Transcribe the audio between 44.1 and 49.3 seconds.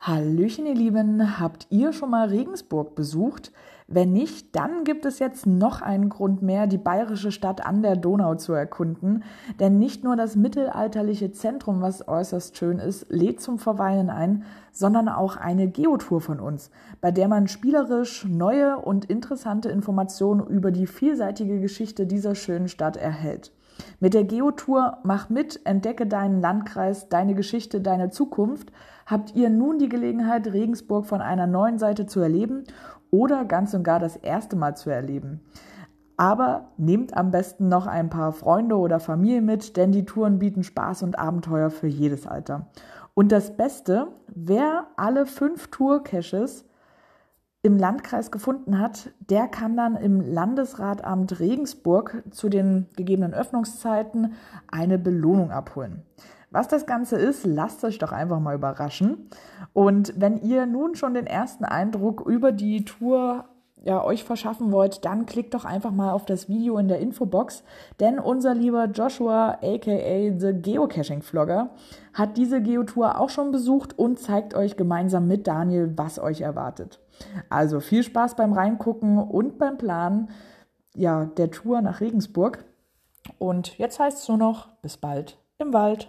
wer alle fünf Tour-Caches im Landkreis gefunden hat,